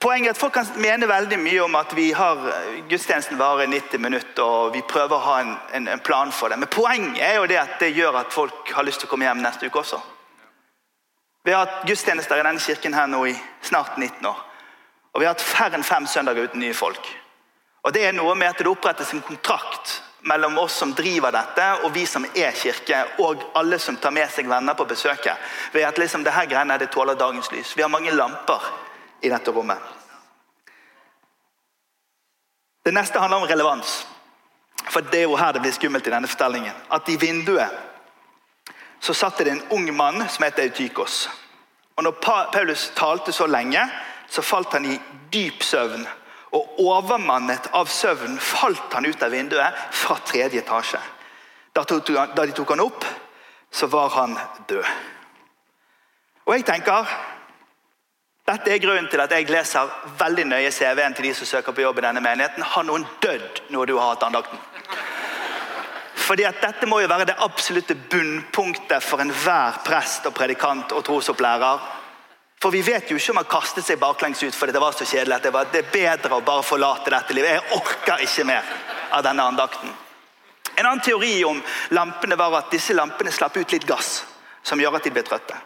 [0.00, 2.42] Poenget er at Folk kan mene veldig mye om at vi har
[2.90, 6.58] gudstjenesten varer 90 minutter og vi prøver å ha en, en, en plan for det.
[6.60, 9.26] Men poenget er jo det at det gjør at folk har lyst til å komme
[9.26, 9.98] hjem neste uke også.
[11.46, 13.32] Vi har hatt gudstjenester i denne kirken her nå i
[13.62, 14.38] snart 19 år.
[15.14, 17.06] Og vi har hatt færre enn fem søndager uten nye folk.
[17.86, 19.92] Og Det er noe med at det opprettes en kontrakt
[20.26, 24.26] mellom oss som driver dette, og vi som er kirke, og alle som tar med
[24.34, 25.38] seg venner på besøket.
[25.72, 27.76] Ved at liksom det her greiene det tåler dagens lys.
[27.76, 28.66] Vi har mange lamper
[29.22, 29.78] i dette rommet.
[32.82, 34.00] Det neste handler om relevans.
[34.90, 36.74] For Det er jo her det blir skummelt i denne fortellingen.
[36.90, 37.85] At i vinduet
[39.00, 41.28] så satt det en ung mann som het Eutykos.
[41.96, 42.12] Og når
[42.52, 43.82] Paulus talte så lenge,
[44.28, 44.98] så falt han i
[45.32, 46.06] dyp søvn.
[46.56, 51.00] Og overmannet av søvn falt han ut av vinduet fra tredje etasje.
[51.76, 53.04] Da de tok han opp,
[53.70, 54.36] så var han
[54.68, 54.84] død.
[56.46, 57.08] Og jeg tenker
[58.46, 61.82] dette er grunnen til at jeg leser veldig nøye CV-en til de som søker på
[61.82, 62.62] jobb i denne menigheten.
[62.62, 64.60] Har noen dødd når du har hatt andakten?
[66.26, 71.04] Fordi at Dette må jo være det absolutte bunnpunktet for enhver prest og predikant og
[71.06, 71.84] trosopplærer.
[72.62, 75.06] For vi vet jo ikke om han kastet seg baklengs ut fordi det var så
[75.06, 75.36] kjedelig.
[75.36, 77.54] at det, var, det bedre å bare forlate dette livet.
[77.54, 78.74] Jeg orker ikke mer
[79.12, 79.92] av denne andakten.
[80.76, 81.62] En annen teori om
[81.94, 84.24] lampene var at disse lampene slapp ut litt gass,
[84.62, 85.56] som gjør at de ble trøtte.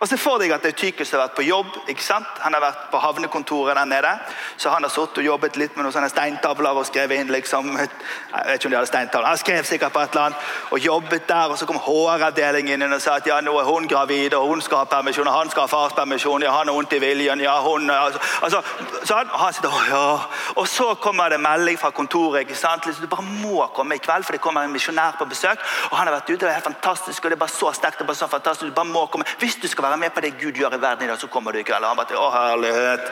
[0.00, 1.74] Og Se for deg at Eutykus har vært på jobb.
[1.92, 2.28] ikke sant?
[2.40, 4.12] Han har vært på havnekontoret der nede.
[4.56, 7.76] Så han har sittet og jobbet litt med noen sånne steintavler og skrevet inn liksom,
[7.76, 9.28] Jeg vet ikke om de hadde steintavler.
[9.28, 10.38] Han skrev sikkert på et eller annet
[10.70, 11.50] og jobbet der.
[11.50, 14.62] og Så kom HR-avdelingen inn og sa at ja, nå er hun gravid, og hun
[14.64, 16.42] skal ha permisjon, og han skal ha farspermisjon.
[16.48, 18.62] ja, han har vondt i viljen, ja, hun altså, altså,
[19.04, 20.18] så han, han sitter, ja.
[20.56, 22.40] Og så kommer det melding fra kontoret.
[22.40, 22.86] ikke sant?
[22.86, 25.60] Liksom, du bare må komme i kveld, for det kommer en misjonær på besøk.
[25.90, 28.00] og Han har vært ute, det er helt fantastisk, og det er bare så sterkt.
[28.00, 29.28] og bare så fantastisk, du bare må komme.
[29.38, 31.30] Hvis du skal være være med på det Gud gjør i verden i dag, så
[31.30, 31.84] kommer du i kveld.
[31.84, 33.10] Og han bare, å herlighet.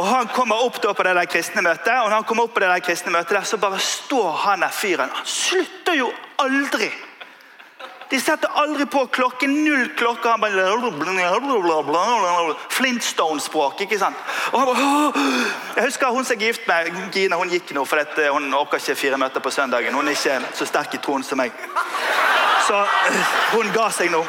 [0.00, 2.56] Og han kommer opp da på det der kristne møtet, og når han kommer opp
[2.56, 5.14] på det der kristne møtet der, så bare står han der fyren.
[5.14, 6.12] Han slutter jo
[6.42, 6.90] aldri.
[8.12, 9.54] De setter aldri på klokken.
[9.64, 10.28] Null klokke.
[10.28, 13.80] Han bare Flintstone-språk.
[13.80, 14.16] ikke sant?
[14.52, 15.12] Og han bare,
[15.76, 18.76] jeg husker Hun som er gift med Gina, hun gikk nå, for dette, hun orker
[18.76, 19.94] ikke fire møter på søndagen.
[19.94, 21.52] Hun er ikke så sterk i troen som meg.
[22.68, 22.84] Så
[23.56, 24.20] hun ga seg nå.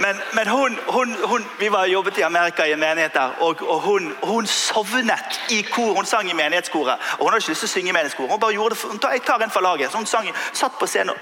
[0.00, 3.56] Men, men hun, hun, hun, vi var jobbet i Amerika i en menighet der, og,
[3.62, 5.94] og hun, hun, sovnet i kor.
[5.94, 6.94] Hun sang i menighetskoret.
[7.18, 8.30] og Hun hadde ikke lyst til å synge i menighetskoret.
[8.30, 9.92] Hun bare gjorde det, jeg tar en for laget.
[9.92, 11.18] Så hun sang, satt på scenen.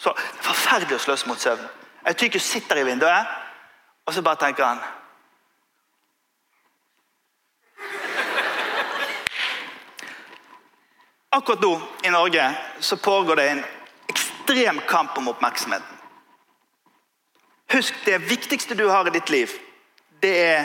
[0.00, 1.66] Så, forferdelig å sløse mot søvn.
[2.08, 3.34] Eutykus sitter i vinduet,
[4.06, 4.80] og så bare tenker han
[11.36, 11.74] Akkurat nå
[12.06, 12.46] i Norge
[12.80, 13.64] så pågår det en
[14.08, 15.95] ekstrem kamp om oppmerksomheten.
[17.72, 19.48] Husk, det viktigste du har i ditt liv,
[20.22, 20.64] det er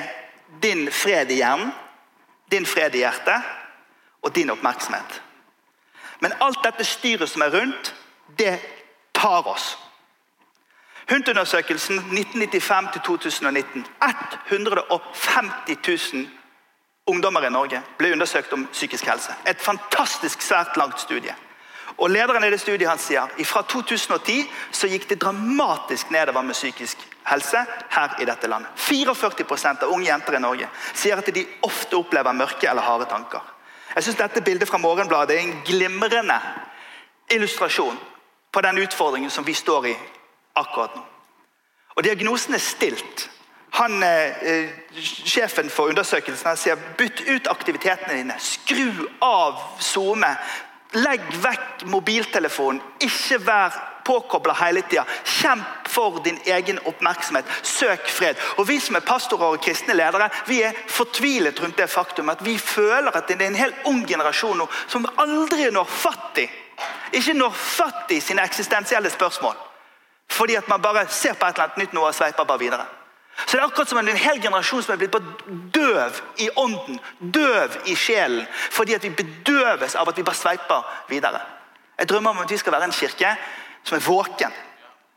[0.62, 1.72] din fred i hjernen,
[2.52, 3.42] din fred i hjertet
[4.22, 5.22] og din oppmerksomhet.
[6.20, 7.96] Men alt dette styret som er rundt,
[8.38, 8.60] det
[9.14, 9.78] tar oss.
[11.10, 13.86] Huntundersøkelsen 1995-2019.
[14.48, 16.28] 150 000
[17.08, 19.34] ungdommer i Norge ble undersøkt om psykisk helse.
[19.48, 21.36] Et fantastisk svært langt studie.
[22.02, 26.58] Og Lederen i det studiet han sier fra 2010 så gikk det dramatisk nedover med
[26.58, 26.98] psykisk
[27.30, 27.62] helse
[27.94, 28.72] her i dette landet.
[28.78, 33.44] 44% av unge jenter i Norge sier at de ofte opplever mørke eller harde tanker.
[33.96, 36.40] Jeg synes Dette bildet fra Morgenbladet er en glimrende
[37.30, 38.00] illustrasjon
[38.52, 39.96] på den utfordringen som vi står i
[40.56, 41.04] akkurat nå.
[41.96, 43.30] Og Diagnosen er stilt.
[43.72, 44.70] Han, eh,
[45.26, 48.36] Sjefen for undersøkelsen sier bytt ut aktivitetene dine.
[48.40, 50.38] Skru av SoMe.
[50.92, 52.82] Legg vekk mobiltelefonen.
[53.00, 53.76] Ikke vær
[54.06, 55.06] påkobla hele tida.
[55.24, 57.46] Kjemp for din egen oppmerksomhet.
[57.64, 58.40] Søk fred.
[58.58, 62.44] Og Vi som er pastorer og kristne ledere, vi er fortvilet rundt det faktum at
[62.46, 66.50] vi føler at det er en helt ung generasjon nå som aldri når fatt i
[67.12, 69.56] ikke når fatt i sine eksistensielle spørsmål.
[70.32, 72.86] Fordi at man bare ser på et eller annet nytt nå og sveiper bare videre.
[73.46, 75.16] Så Det er akkurat som en hel generasjon som er blitt
[75.74, 80.88] døv i ånden, døv i sjelen, fordi at vi bedøves av at vi bare sveiper
[81.10, 81.42] videre.
[82.00, 83.36] Jeg drømmer om at vi skal være en kirke
[83.84, 84.52] som er våken,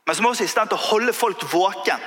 [0.06, 2.00] men som også er i stand til å holde folk våken.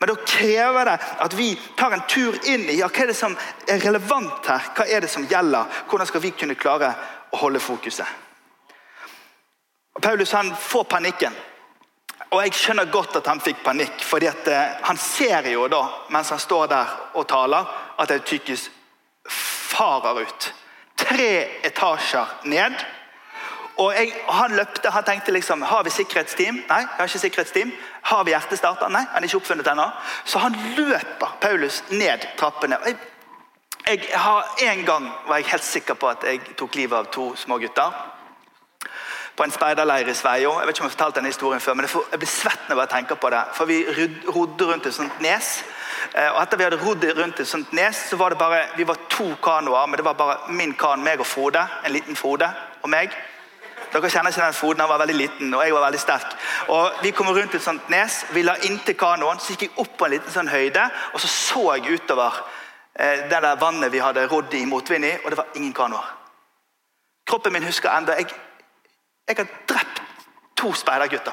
[0.00, 3.16] Men da krever det at vi tar en tur inn i ja, hva er det
[3.16, 3.36] som
[3.68, 4.66] er relevant her.
[4.76, 5.70] Hva er det som gjelder?
[5.88, 6.90] Hvordan skal vi kunne klare
[7.32, 8.06] å holde fokuset?
[9.94, 11.36] Og Paulus han får panikken.
[12.34, 16.32] Og Jeg skjønner godt at han fikk panikk, fordi eh, han ser jo da, mens
[16.34, 17.68] han står der og taler,
[18.02, 18.64] at Eutykus
[19.30, 20.48] farer ut.
[20.98, 21.30] Tre
[21.62, 22.74] etasjer ned.
[23.78, 26.60] Og jeg, Han løpte, han tenkte liksom Har vi sikkerhetsteam?
[26.68, 27.72] Nei, jeg har ikke sikkerhetsteam.
[28.02, 28.88] Har vi hjertestarter?
[28.88, 29.86] Nei, han er ikke oppfunnet ennå.
[30.24, 32.78] Så han løper Paulus ned trappene.
[32.86, 32.98] Jeg,
[33.86, 37.30] jeg har En gang var jeg helt sikker på at jeg tok livet av to
[37.38, 37.94] små gutter
[39.36, 40.52] på en speiderleir i Sveio.
[40.58, 42.84] Jeg vet ikke om jeg har fortalt denne historien før, men jeg blir svett når
[42.84, 43.42] jeg tenker på det.
[43.54, 43.84] For Vi
[44.28, 45.64] rodde rundt et sånt nes.
[46.14, 48.86] Eh, og etter vi hadde rodd rundt et sånt nes, så var det bare, vi
[48.86, 49.86] var to kanoer.
[49.86, 51.66] Men det var bare min kan, meg og Frode.
[51.84, 52.50] En liten Frode
[52.82, 53.14] og meg.
[53.94, 56.32] Dere kjenner ikke den Froden, han var veldig liten og jeg var veldig sterk.
[56.74, 59.92] Og Vi kom rundt et sånt nes, vi la inntil kanoen, så gikk jeg opp
[59.98, 62.40] på en liten sånn høyde og så så jeg utover
[62.98, 66.10] eh, det der vannet vi hadde rodd i motvind i, og det var ingen kanoer.
[67.26, 68.34] Kroppen min husker enda, jeg,
[69.28, 70.02] jeg har drept
[70.56, 71.32] to speidergutter.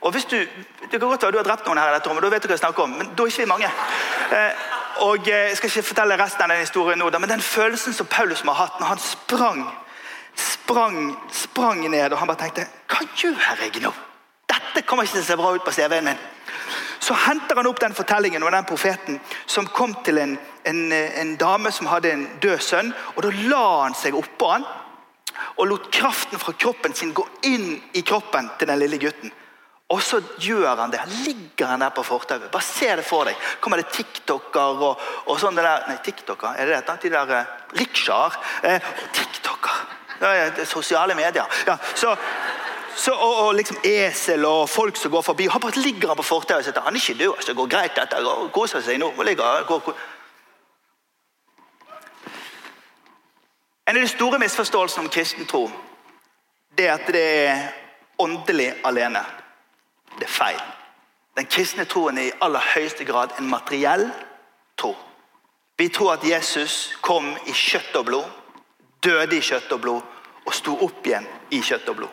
[0.00, 2.22] Og hvis du, Det kan godt være du har drept noen her, i dette rommet,
[2.22, 3.70] da vet du hva jeg snakker om, men da er ikke vi mange.
[4.32, 4.52] Eh,
[5.06, 8.06] og eh, Jeg skal ikke fortelle resten av den historien nå, men den følelsen som
[8.06, 9.66] Paulus må ha hatt når han sprang
[10.36, 13.92] sprang, sprang ned, og han bare tenkte Hva gjør jeg nå?
[14.46, 16.18] Dette kommer ikke til å se bra ut på CV-en min.
[17.00, 21.36] Så henter han opp den fortellingen og den profeten som kom til en, en, en
[21.36, 22.92] dame som hadde en død sønn.
[23.14, 24.66] og Da la han seg oppå han
[25.56, 29.32] og lot kraften fra kroppen sin gå inn i kroppen til den lille gutten.
[29.94, 31.00] Og så gjør han det.
[31.22, 32.50] Ligger han der på fortauet.
[32.50, 33.36] Bare se det for deg.
[33.60, 36.96] kommer det tiktoker og, og sånn Nei, tiktoker, er det dette?
[37.04, 38.38] De der eh, rikshaer.
[38.66, 39.84] Eh, tiktoker.
[40.18, 41.46] Det er sosiale medier.
[41.68, 42.16] Ja, så,
[42.96, 45.46] så, og, og, liksom esel og folk som går forbi.
[45.52, 47.38] Han bare ligger han på fortauet sier han er ikke død.
[47.38, 48.36] Så det går greit, dette.
[48.56, 49.12] Koser seg nå.
[49.22, 50.04] Ligger, går, går.
[53.86, 55.68] En av de store misforståelsene om kristen tro
[56.78, 57.60] er at det er
[58.18, 59.22] åndelig alene.
[60.18, 60.58] Det er feil.
[61.36, 64.08] Den kristne troen er i aller høyeste grad en materiell
[64.78, 64.94] tro.
[65.78, 68.26] Vi tror at Jesus kom i kjøtt og blod,
[69.04, 72.12] døde i kjøtt og blod og sto opp igjen i kjøtt og blod.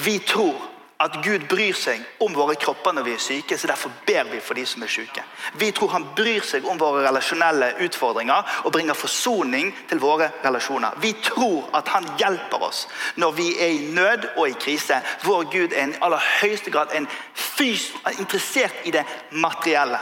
[0.00, 0.56] Vi tror
[0.98, 4.40] at Gud bryr seg om våre kropper når vi er syke, så derfor ber vi
[4.40, 5.24] for de som er syke.
[5.60, 10.96] Vi tror han bryr seg om våre relasjonelle utfordringer og bringer forsoning til våre relasjoner.
[11.04, 12.86] Vi tror at han hjelper oss
[13.20, 15.02] når vi er i nød og i krise.
[15.24, 19.04] Vår Gud er i aller høyeste grad en fys interessert i det
[19.36, 20.00] materielle.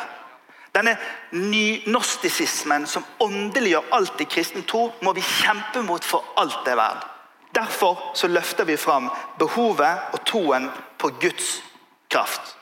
[0.74, 0.96] Denne
[1.30, 6.80] nynostisismen som åndeliggjør alt i kristen tro, må vi kjempe mot for alt det er
[6.82, 7.10] verdt.
[7.54, 11.62] Derfor så løfter vi fram behovet og troen på Guds
[12.10, 12.56] kraft.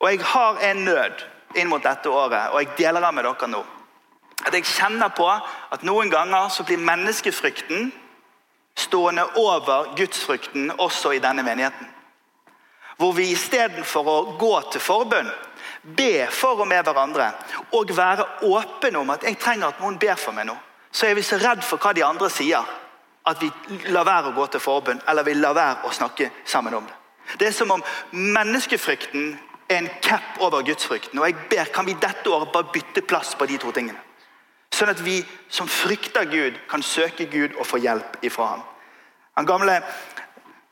[0.00, 1.24] Og jeg har en nød
[1.56, 3.62] inn mot dette året, og jeg deler den med dere nå.
[4.46, 7.92] At jeg kjenner på at noen ganger så blir menneskefrykten
[8.76, 11.88] stående over gudsfrykten også i denne menigheten.
[12.96, 15.30] Hvor vi istedenfor å gå til forbund,
[15.96, 17.30] be for og med hverandre
[17.76, 20.56] og være åpne om at jeg trenger at noen ber for meg nå,
[20.92, 22.64] så er vi så redd for hva de andre sier
[23.26, 23.50] at vi
[23.90, 26.94] lar være å gå til forbund, eller vi lar være å snakke sammen om det.
[27.38, 29.32] Det er som om menneskefrykten
[29.68, 31.18] er en cap over gudsfrykten.
[31.18, 33.98] Og jeg ber, Kan vi dette året bare bytte plass på de to tingene?
[34.70, 38.62] Sånn at vi som frykter Gud, kan søke Gud og få hjelp ifra ham.
[39.36, 39.80] Han gamle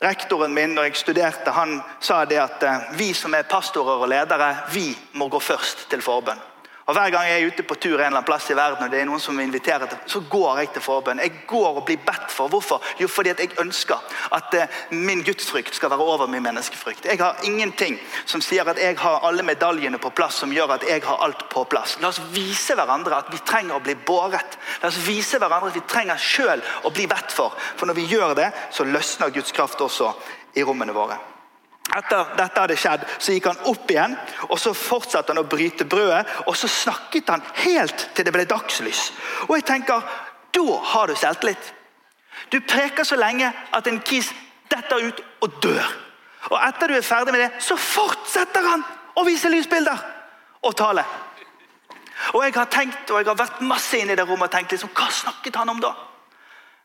[0.05, 4.11] Rektoren min når jeg studerte, han sa det at eh, vi som er pastorer og
[4.11, 6.41] ledere, vi må gå først til forbønn.
[6.87, 8.91] Og Hver gang jeg er ute på tur en eller annen plass i verden, og
[8.93, 11.23] det er noen som inviterer så går jeg til forbønn.
[11.23, 12.53] Jeg går og blir bedt for.
[12.53, 12.83] Hvorfor?
[13.01, 17.09] Jo, fordi at jeg ønsker at uh, min gudsfrykt skal være over min menneskefrykt.
[17.09, 20.85] Jeg har ingenting som sier at jeg har alle medaljene på plass, som gjør at
[20.89, 21.97] jeg har alt på plass.
[22.05, 24.59] La oss vise hverandre at vi trenger å bli båret.
[24.83, 27.57] La oss vise hverandre at vi trenger sjøl å bli bedt for.
[27.79, 30.13] For når vi gjør det, så løsner Guds kraft også
[30.55, 31.17] i rommene våre.
[31.93, 34.15] Etter dette hadde skjedd, så gikk han opp igjen
[34.49, 36.25] og så fortsatte han å bryte brødet.
[36.49, 39.11] Og så snakket han helt til det ble dagslys.
[39.49, 40.03] Og jeg tenker,
[40.55, 41.73] Da har du selvtillit.
[42.53, 44.29] Du preker så lenge at en kis
[44.71, 45.89] detter ut og dør.
[46.53, 48.85] Og etter du er ferdig med det, så fortsetter han
[49.19, 49.99] å vise lysbilder
[50.63, 51.05] og tale.
[52.33, 54.73] Og jeg har tenkt, og jeg har vært masse inne i det rommet og tenkt
[54.77, 55.91] liksom, hva snakket han om da?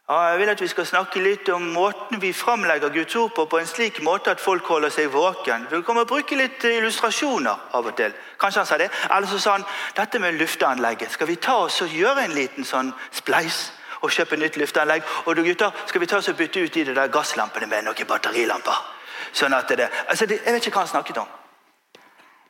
[0.09, 3.57] Jeg vil at vi skal snakke litt om måten vi framlegger Guds ord på, på
[3.59, 5.67] en slik måte at folk holder seg våken.
[5.69, 8.15] Vi kommer å bruke litt illustrasjoner av og til.
[8.41, 8.87] Kanskje han sa det.
[9.05, 9.67] Eller så sa han
[9.99, 11.13] dette med lufteanlegget.
[11.13, 13.67] Skal vi ta oss og gjøre en liten sånn spleis
[14.01, 15.05] og kjøpe nytt lufteanlegg?
[15.29, 18.11] Og du gutter, skal vi ta oss og bytte ut de der gasslampene med noen
[18.15, 18.81] batterilamper?
[19.29, 21.31] Sånn at det, altså det, Jeg vet ikke hva han snakket om.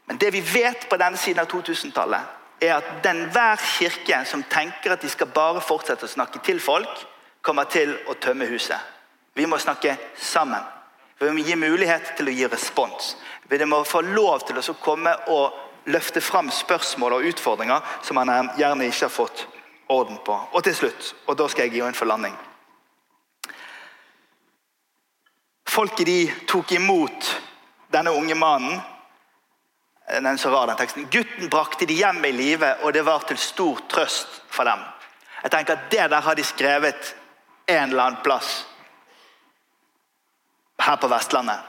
[0.08, 4.48] Men det vi vet på denne siden av 2000-tallet, er at den hver kirke som
[4.48, 7.08] tenker at de skal bare fortsette å snakke til folk,
[7.50, 8.78] kommer til å tømme huset.
[9.34, 10.62] Vi må snakke sammen.
[11.20, 13.16] Vi må gi mulighet til å gi respons.
[13.50, 18.52] Vi må få lov til å komme og løfte fram spørsmål og utfordringer som man
[18.60, 19.48] gjerne ikke har fått
[19.90, 20.36] orden på.
[20.54, 22.38] Og til slutt, og da skal jeg gi inn for landing
[25.70, 27.28] Folket de tok imot
[27.94, 28.80] denne unge mannen.
[30.10, 31.06] Den så rar, den teksten.
[31.14, 34.82] Gutten brakte de hjem i live, og det var til stor trøst for dem.
[35.44, 37.14] Jeg tenker at Det der har de skrevet
[37.70, 38.66] en eller annen plass
[40.80, 41.60] her på Vestlandet.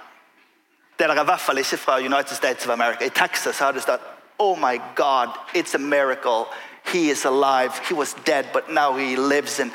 [0.98, 3.04] Det er i hvert fall ikke fra United States of America.
[3.04, 4.00] I Texas har det stått
[4.38, 6.46] Oh my God, it's a miracle.
[6.84, 7.72] He is alive.
[7.88, 9.70] He was dead, but now he lives, and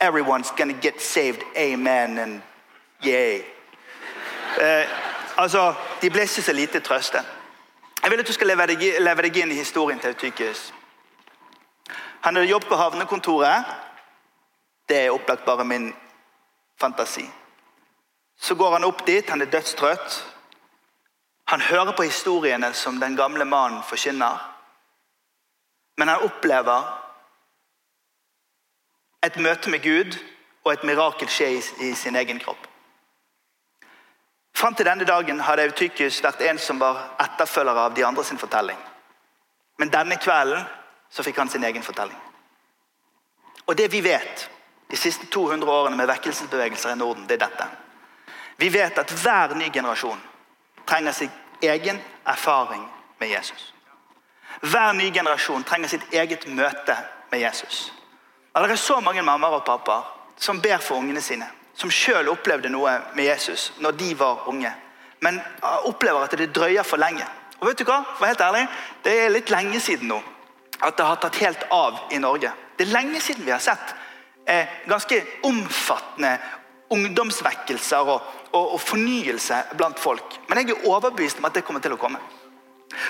[0.00, 1.42] everyone's gonna get saved.
[1.56, 2.42] Amen and
[3.04, 3.42] yay.
[4.60, 4.86] Eh,
[5.36, 7.22] altså, De ble ikke så lite trøste.
[8.02, 10.72] Jeg vil at du skal leve deg, leve deg inn i historien til Eutykius.
[12.20, 13.64] Han hadde jobbet på havnekontoret
[14.88, 15.94] det er opplagt bare min
[16.80, 17.30] fantasi.
[18.38, 20.24] Så går han opp dit, han er dødstrøtt.
[21.46, 24.38] Han hører på historiene som den gamle mannen forkynner.
[25.96, 27.02] Men han opplever
[29.22, 30.18] et møte med Gud
[30.64, 32.66] og et mirakel skje i, sin egen kropp.
[34.56, 38.40] Fram til denne dagen hadde Eutykius vært en som var etterfølger av de andre sin
[38.40, 38.78] fortelling.
[39.78, 40.64] Men denne kvelden
[41.10, 42.18] så fikk han sin egen fortelling.
[43.66, 44.48] Og det vi vet,
[44.88, 47.66] de siste 200 årene med vekkelsesbevegelser i Norden, det er dette.
[48.56, 50.20] Vi vet at hver ny generasjon
[50.86, 51.30] trenger sin
[51.62, 52.86] egen erfaring
[53.18, 53.72] med Jesus.
[54.60, 56.96] Hver ny generasjon trenger sitt eget møte
[57.30, 57.92] med Jesus.
[58.54, 60.06] Og det er så mange mammaer og pappaer
[60.40, 61.48] som ber for ungene sine.
[61.76, 64.72] Som sjøl opplevde noe med Jesus når de var unge.
[65.20, 65.40] Men
[65.84, 67.26] opplever at det drøyer for lenge.
[67.60, 68.02] Og vet du hva?
[68.16, 68.68] For helt ærlig,
[69.04, 70.22] Det er litt lenge siden nå
[70.80, 72.52] at det har tatt helt av i Norge.
[72.76, 73.94] Det er lenge siden vi har sett
[74.46, 76.38] eh, ganske omfattende
[76.90, 78.22] ungdomsvekkelser og,
[78.52, 80.38] og, og, fornyelse blant folk.
[80.48, 82.20] Men jeg er overbevist om at det kommer til å komme.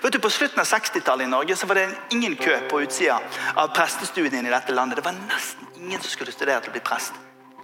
[0.02, 3.20] Vet du, På slutten av 60-tallet i Norge så var det ingen kø på utsida
[3.54, 4.98] av prestestudiene i dette landet.
[4.98, 7.14] Det var nesten ingen som skulle studere til å bli prest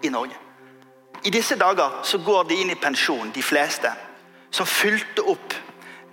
[0.05, 0.37] i Norge.
[1.25, 3.91] I disse dager så går de inn i pensjon, de fleste,
[4.53, 5.55] som fylte opp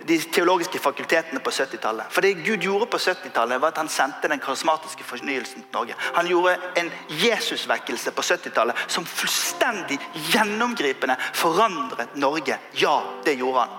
[0.08, 2.08] de teologiske fakultetene på 70-tallet.
[2.14, 5.97] For det Gud gjorde på 70-tallet, var at han sendte den karismatiske fornyelsen til Norge.
[6.16, 6.91] Han gjorde en
[7.22, 10.00] Jesusvekkelse på 70-tallet som fullstendig
[10.32, 12.58] gjennomgripende forandret Norge.
[12.80, 13.78] Ja, det gjorde han.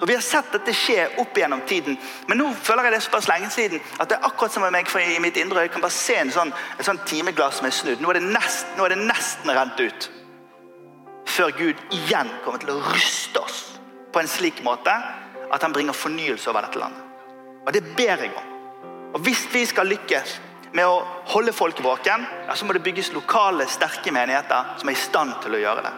[0.00, 3.28] Og Vi har sett dette skje opp gjennom tiden, men nå føler jeg det såpass
[3.28, 5.84] lenge siden at det er akkurat som med meg for i mitt indre øye kan
[5.84, 8.00] bare se en sånn, et sånn timeglass som er snudd.
[8.02, 10.08] Nå er, det nest, nå er det nesten rent ut.
[11.28, 13.71] Før Gud igjen kommer til å ryste oss
[14.12, 14.92] på en slik måte
[15.52, 17.02] at han bringer fornyelse over dette landet.
[17.66, 18.48] Og Det ber jeg om.
[19.14, 20.40] Og Hvis vi skal lykkes
[20.72, 21.02] med å
[21.34, 25.34] holde folk våken, ja, så må det bygges lokale, sterke menigheter som er i stand
[25.42, 25.92] til å gjøre det.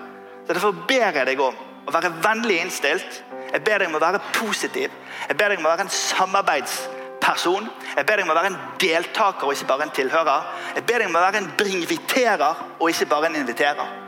[0.47, 1.55] Så Derfor ber jeg deg om
[1.87, 3.23] å være vennlig innstilt.
[3.53, 4.91] Jeg ber deg om å være positiv.
[5.29, 7.69] Jeg ber deg om å være en samarbeidsperson.
[7.97, 10.49] Jeg ber deg om å være en deltaker og ikke bare en tilhører.
[10.75, 14.04] Jeg ber deg om å være en bringviterer og ikke bare en inviterer.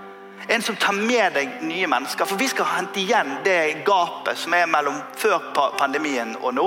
[0.49, 2.29] En som tar med deg nye mennesker.
[2.29, 6.67] For vi skal hente igjen det gapet som er mellom før pandemien og nå.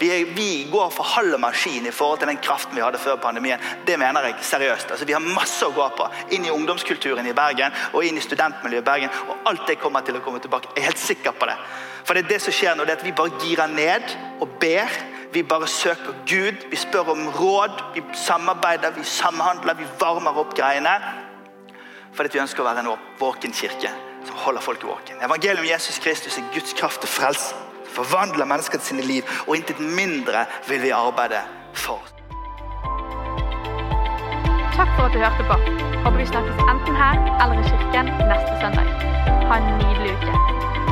[0.00, 3.16] Vi, er, vi går for halv maskin i forhold til den kraften vi hadde før
[3.22, 3.62] pandemien.
[3.86, 4.92] Det mener jeg seriøst.
[4.92, 6.10] Altså, vi har masse å gå på.
[6.36, 9.18] Inn i ungdomskulturen i Bergen og inn i studentmiljøet i Bergen.
[9.28, 10.74] Og alt det kommer til å komme tilbake.
[10.74, 11.56] Jeg er helt sikker på det.
[12.04, 14.58] For det er det som skjer nå, det er at vi bare girer ned og
[14.60, 15.00] ber.
[15.32, 16.68] Vi bare søker Gud.
[16.70, 17.80] Vi spør om råd.
[17.96, 20.98] Vi samarbeider, vi samhandler, vi varmer opp greiene.
[22.14, 23.90] Fordi vi ønsker å være en våken kirke
[24.24, 25.22] som holder folket våken.
[25.22, 27.54] Evangeliet om Jesus Kristus er Guds kraft til frelse.
[27.94, 31.42] Forvandler mennesker til sine liv, og intet mindre vil vi arbeide
[31.78, 32.02] for.
[34.74, 35.58] Takk for at du hørte på.
[36.04, 38.90] Håper vi snakkes enten her eller i kirken neste søndag.
[39.50, 40.83] Ha en nydelig uke.